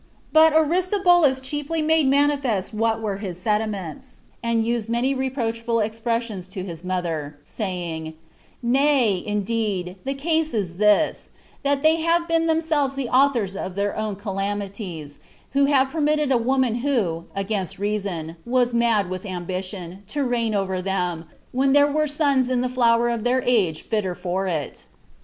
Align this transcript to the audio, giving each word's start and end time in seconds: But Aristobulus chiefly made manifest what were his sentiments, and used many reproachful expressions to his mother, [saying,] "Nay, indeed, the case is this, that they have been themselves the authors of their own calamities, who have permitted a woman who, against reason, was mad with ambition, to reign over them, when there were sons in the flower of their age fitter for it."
But 0.33 0.53
Aristobulus 0.55 1.39
chiefly 1.39 1.83
made 1.83 2.07
manifest 2.07 2.73
what 2.73 3.03
were 3.03 3.17
his 3.17 3.39
sentiments, 3.39 4.21
and 4.41 4.65
used 4.65 4.89
many 4.89 5.13
reproachful 5.13 5.79
expressions 5.79 6.47
to 6.47 6.63
his 6.63 6.83
mother, 6.83 7.37
[saying,] 7.43 8.15
"Nay, 8.63 9.21
indeed, 9.23 9.97
the 10.03 10.15
case 10.15 10.55
is 10.55 10.77
this, 10.77 11.29
that 11.61 11.83
they 11.83 11.97
have 11.97 12.27
been 12.27 12.47
themselves 12.47 12.95
the 12.95 13.09
authors 13.09 13.55
of 13.55 13.75
their 13.75 13.95
own 13.95 14.15
calamities, 14.15 15.19
who 15.51 15.65
have 15.65 15.89
permitted 15.91 16.31
a 16.31 16.35
woman 16.39 16.77
who, 16.77 17.25
against 17.35 17.77
reason, 17.77 18.37
was 18.43 18.73
mad 18.73 19.07
with 19.07 19.23
ambition, 19.23 20.01
to 20.07 20.23
reign 20.23 20.55
over 20.55 20.81
them, 20.81 21.25
when 21.51 21.73
there 21.73 21.91
were 21.91 22.07
sons 22.07 22.49
in 22.49 22.61
the 22.61 22.69
flower 22.69 23.07
of 23.09 23.23
their 23.23 23.43
age 23.45 23.83
fitter 23.87 24.15
for 24.15 24.47
it." 24.47 24.87